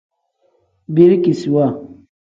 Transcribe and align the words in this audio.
Birikisiwa. 0.93 1.65